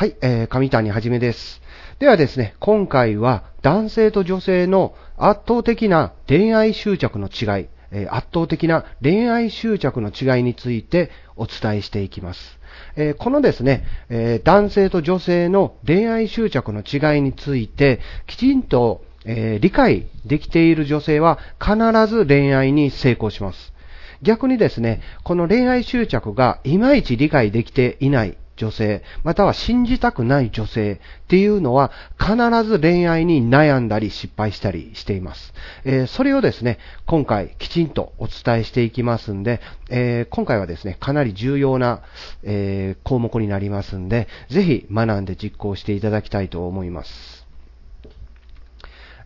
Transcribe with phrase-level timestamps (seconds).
[0.00, 1.60] はい、えー、上谷はじめです。
[1.98, 12.58] ではですね、今回は男性と女性の圧倒的な恋愛執着の違い、えー圧倒的な恋愛執着の違いについてお伝えしていきます。
[12.96, 21.76] えーこのですね、えー男性と女性の恋愛執着の違いについて、きちんと、え理解できている女性は必
[22.06, 23.74] ず恋愛に成功します。
[24.22, 35.54] 逆にですね、この恋愛執着がいまいち理解できていない女性、または信じたくない女性っていうのは必ず恋愛に悩んだり失敗したりしています。
[35.84, 42.02] えーそれをですね、今回きちんとお伝えしていきますんで、えー今回はですね、かなり重要な、
[42.42, 47.46] えー項目になりますんで、ぜひ学んで実行していただきたいと思います。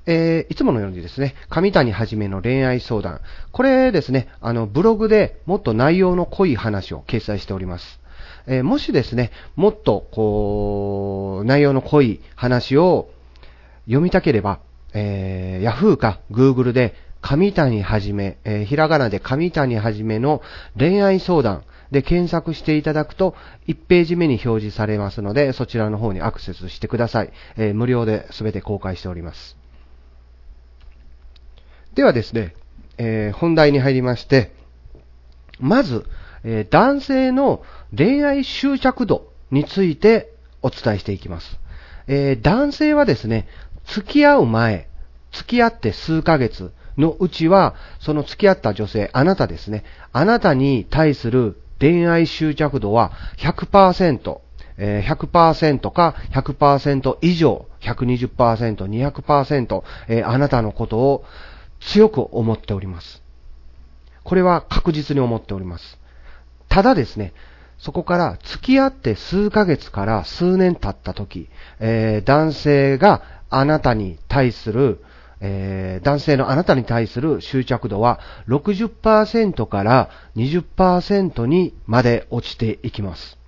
[0.06, 3.20] えーいつものようにですね、上谷はじめの恋愛相談。
[3.50, 8.03] これですね、あの、ブログでもっと内容の濃い話を掲載しております。
[8.46, 13.08] えーもしですね、もっと、こう、内容の濃い話を
[13.86, 14.60] 読みたければ、
[14.92, 20.42] えー、Yahoo か Google で、上谷はじめ、えーひらがなで上谷はじめの
[20.78, 23.34] 恋愛相談で検索していただくと、
[23.66, 27.32] 1ページ目に表示されますので、そちらの方にアクセスしてください。
[27.56, 29.56] えー無料で全て公開しております。
[31.94, 32.54] ではですね、
[32.98, 34.52] えー本題に入りまして、
[35.60, 36.04] まず、
[36.44, 37.62] えー男性の
[37.96, 41.58] 恋愛執着度についてお伝えしていきます。
[42.06, 43.48] えー男性はですね、
[43.86, 44.88] 付き合う前、
[45.32, 54.38] 付き合って数ヶ月のうちは、その付き合った女性、あなたですね、あなたに対する恋愛執着度は100%、
[54.76, 61.24] えー100%か100%以上、120%、200%、えーあなたのことを
[61.80, 63.22] 強く思っております。
[64.22, 65.98] これは確実に思っております。
[66.74, 67.32] ただですね、
[67.78, 74.98] そこから付き合って数ヶ月から数年経った時、えー男性があなたに対する、
[75.40, 83.38] えー男性のあなたに対する執着度は60%から20%にまで落ちていきます。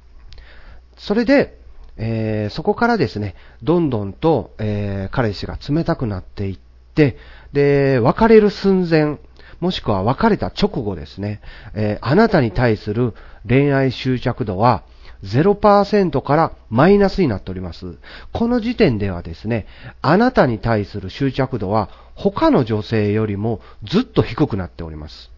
[0.96, 1.58] それで、
[1.96, 6.58] えーそこからですね、どんどんと、えー彼氏が冷たくなっていっ
[6.94, 7.16] て、
[7.52, 9.18] で、別れる寸前、
[9.60, 11.40] もしくは別れた直後ですね、
[11.74, 13.14] えーあなたに対する
[13.48, 14.84] 恋愛執着度は
[15.24, 17.96] 0%からマイナスになっております。
[18.32, 19.66] この時点ではですね、
[20.02, 25.30] あなたに対する執着度は他の女性よりもずっと低くなっております。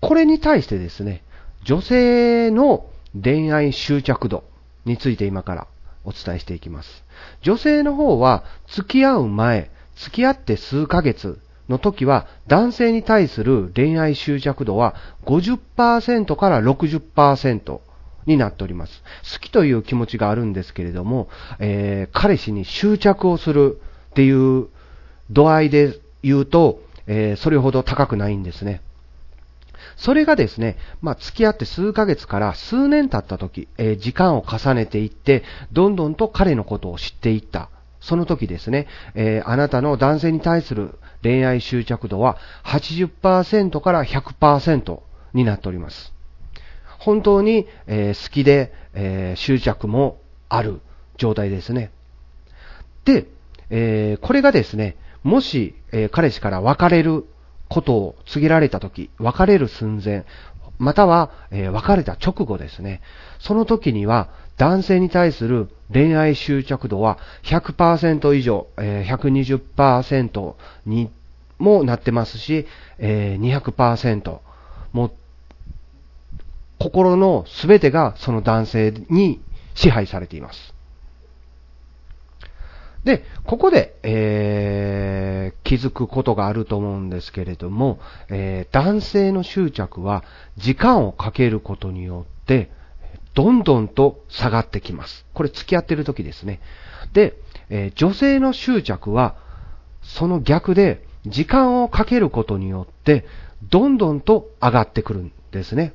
[0.00, 1.22] これに対してですね、
[1.64, 2.86] 女性の
[3.20, 4.44] 恋愛執着度
[4.84, 5.66] について今から
[6.04, 7.04] お伝えしていきます。
[7.42, 14.94] 女性の方は付き合う前、付き合って数ヶ月の時は男性に対する恋愛執着度は
[15.26, 17.80] 50%から60%
[18.26, 19.02] になっております。
[19.32, 21.28] 好きという気持ちがあるんですけれども、
[21.58, 24.68] えー彼氏に執着をするっていう
[25.30, 28.82] 度合いで言うと、えーそれほど高くないんですね。
[29.96, 35.42] それがですね、まあ、付き合って数ヶ月から数年経った時、えー時間を重ねていって、
[35.72, 37.70] どんどんと彼のことを知っていった。
[38.00, 45.00] その時ですね、えーあなたの男性に対する恋愛執着度は80%から100%
[45.34, 46.12] になっております。
[46.98, 50.80] 本当に、えー好きで、えー執着もある
[51.16, 51.90] 状態ですね。
[53.04, 53.26] で、
[53.70, 57.24] えこれがですね、もし、え彼氏から別れる
[57.68, 60.24] ことを告げられたとき、別れる寸前、
[60.78, 63.00] または、えー別れた直後ですね、
[63.38, 70.54] その時には男性に対する恋愛執着度は100%以上、えー120%
[70.86, 71.10] に
[71.58, 72.66] もなってますし、
[72.98, 74.38] えー200%
[74.92, 75.10] も
[76.78, 79.40] 心の全てがその男性に
[79.74, 80.74] 支配されています。
[83.04, 84.97] で、ここで、えー
[85.68, 87.98] 気づくことがあると思うんですけれども、
[88.30, 90.24] えー男性の執着は
[90.56, 92.70] 時間をかけることによって、
[93.34, 95.26] どんどんと下がってきます。
[95.34, 96.60] これ付き合ってる時ですね。
[97.12, 97.36] で、
[97.68, 99.36] えー女性の執着は、
[100.00, 103.26] その逆で、時間をかけることによって、
[103.68, 105.92] どんどんと上がってくるんですね。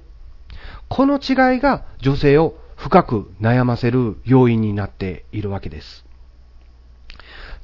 [0.88, 6.06] この違いが女性を深く悩ませる要因になっているわけです。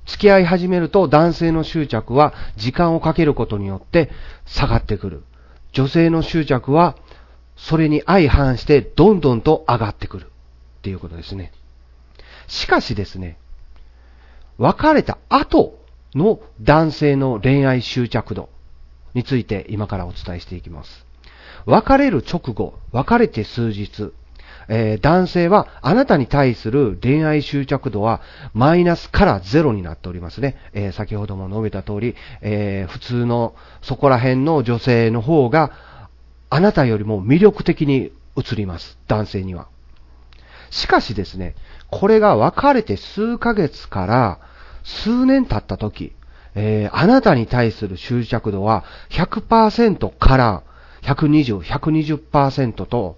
[0.09, 4.09] 付き合い始めると男性の執着は時間をかけることによって
[4.45, 5.23] 下がってくる。
[5.71, 6.95] 女性の執着は
[7.55, 10.27] それに相反してどんどんと上がってくるっ
[10.81, 11.51] ていうことですね。
[12.47, 13.37] しかしですね、
[14.57, 15.77] 別れた後
[16.15, 18.49] の男性の恋愛執着度
[19.13, 21.05] について今からお伝えしていきます。
[21.65, 24.11] 別れる直後、別れて数日、
[24.69, 28.21] えー、男性はあなたに対する恋愛執着度は
[28.53, 30.55] マイナスからゼロになっておりますね。
[30.73, 35.71] えー、先ほども述べた通り、えー、普通のそこら辺の女性の方が
[36.49, 38.97] あなたよりも魅力的に映ります。
[39.07, 39.67] 男性には。
[40.69, 41.55] しかしですね、
[41.89, 44.39] これが別れて数ヶ月から
[44.83, 46.13] 数年経った時、
[46.53, 50.63] えー、あなたに対する執着度は100%から
[51.01, 53.17] 120、120%と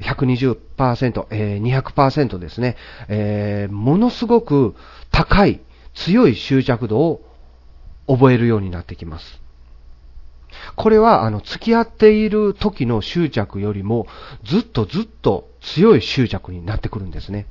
[0.00, 2.76] 120%、えー、200%ですね、
[3.08, 4.74] えー、ものすごく
[5.10, 5.60] 高い、
[5.94, 7.22] 強い執着度を
[8.06, 9.40] 覚えるようになってきます。
[10.74, 14.06] これは、あの、付き合っている時の執着よりも、
[14.44, 17.46] ずっとずっと強い執着になってくるんですね。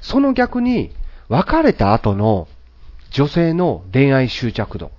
[0.00, 0.92] その逆に、
[1.28, 2.48] 別れた後の
[3.10, 4.90] 女性の恋愛執着度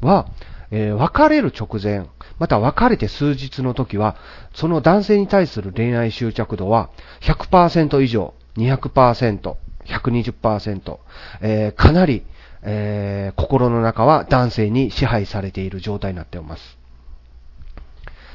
[0.00, 0.28] は、
[0.70, 2.06] えー、別れる直前、
[2.38, 4.16] また別れて数日の時は、
[4.54, 6.90] その男性に対する恋愛執着度は
[7.20, 9.56] 100%以上、200%、
[9.86, 10.98] 120%、
[11.40, 12.24] えー、かなり、
[12.62, 16.78] えー、心の中は男性に支配されている状態になっています。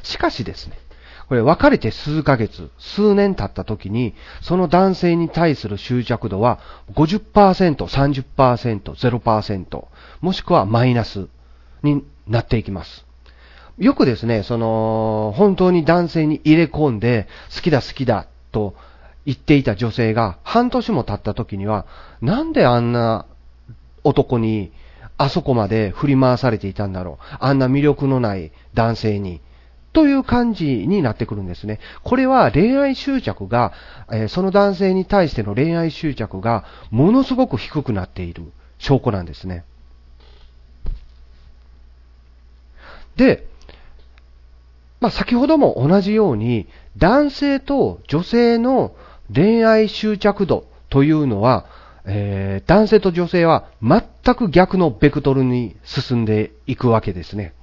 [0.03, 0.77] しかしですね、
[1.27, 6.59] これ別れて数ヶ月、数年経った時に、その男性に対する執着度は
[6.93, 9.85] 50%、30%、0%、
[10.21, 11.27] もしくはマイナス
[11.85, 13.05] になっていきます。
[13.77, 18.75] よくですね、その、本当に男性に入れ込んで、好きだ好きだと
[19.25, 21.85] 言っていた女性が、半年も経った時には、
[22.21, 23.25] なんであんな
[24.03, 24.71] 男に、
[25.17, 27.37] あそこまで振り回されていたんだろう。
[27.39, 29.41] あんな魅力のない男性に。
[29.91, 31.79] という感じになってくるんですね。
[32.03, 33.71] これは恋愛執着が、
[34.11, 39.63] え、その男性に対しての恋愛執着がものすごく低くなっている証拠なんですね。
[43.15, 43.47] で、
[44.99, 46.67] まあ、先ほども同じように、
[46.97, 48.95] 男性と女性の
[49.33, 51.65] 恋愛執着度というのは、
[52.05, 54.01] えー、男性と女性は全
[54.35, 57.53] く逆のベクトルに進んでいくわけですね。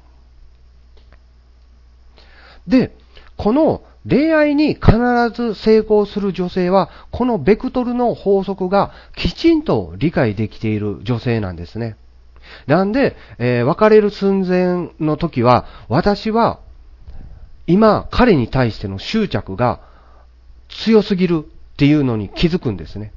[2.66, 2.94] で、
[3.36, 4.92] この恋愛に必
[5.32, 11.96] ず成功する女性は、このベクトルの法則がきちんと理解できている女性なんですね。
[12.66, 16.60] なんで、えー、別れる寸前の時は、私は、
[17.66, 19.80] 今、彼に対しての執着が
[20.68, 23.12] 強すぎるっていうのに気づくんですね。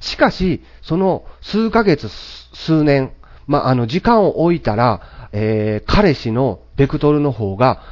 [0.00, 3.12] しかし、その数ヶ月、数年、
[3.46, 7.82] まあ、あの、時間を置いたら、えー、彼氏のベクトルの方が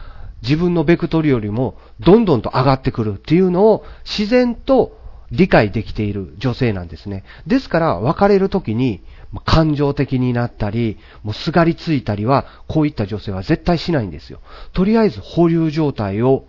[0.42, 4.98] 自分のベクトルよりもどんどんと上がってくるっていうのを自然と
[5.31, 7.25] 理解できている女性なんですね。
[7.47, 9.03] ですから別れる時に
[9.44, 14.41] 感情的になったり、もうすがりついたりは、こういった女性は絶対しないんですよ。
[14.73, 16.44] とりあえず保留状態を、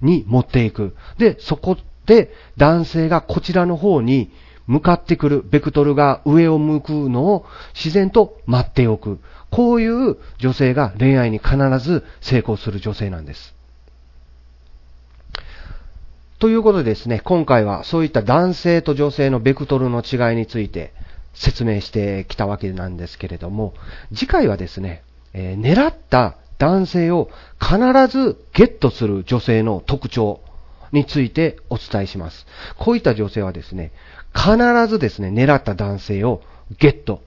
[0.00, 0.94] に持っていく。
[1.18, 1.76] で、そこ
[2.06, 4.30] で男性がこちらの方に
[4.66, 9.18] 向かってくる、ベクトルが上を向くのを自然と待っておく。
[9.50, 13.57] こういう女性が恋愛に必ず成功する女性なんです。
[16.38, 20.92] ということでですね、今回はそういった男性と女性のベクトルの違いについて
[21.34, 23.74] 説明してきたわけなんですけれども、
[24.14, 25.02] 次回はですね、
[25.32, 27.28] えー、狙った男性を
[27.60, 30.40] 必ずゲットする女性の特徴
[30.92, 32.46] についてお伝えします。
[32.78, 33.90] こういった女性はですね、
[34.32, 36.42] 必ずですね、狙った男性を
[36.78, 37.20] ゲット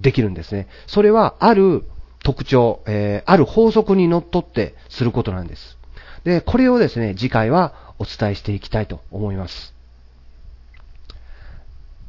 [0.00, 0.68] できるんですね。
[0.86, 1.84] それはある
[2.22, 5.78] 特徴、えー、ある法則にのっとってすることなんです。
[6.24, 9.74] で、これをですね、次回はお伝えしていきたいと思います。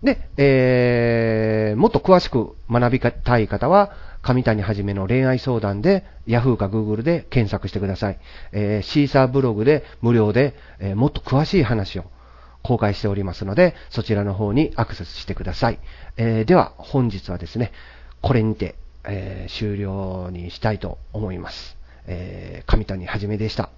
[0.04, 8.20] で、えー、もっと詳しく学びたい方は、上谷はじめの恋愛相談で Yahoo か Google で検索してください。
[8.52, 12.06] えー、シーサーブログで無料で、えー、もっと詳しい話を
[12.64, 15.80] 公開しておりますので、そちらの方にアクセスしてください。
[16.18, 17.72] えー、では、本日はですね、
[18.22, 18.76] これにて、
[19.06, 21.78] えー、終了にしたいと思います。
[22.08, 23.70] えー、上谷はじめでした。